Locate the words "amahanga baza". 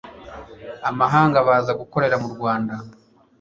0.89-1.71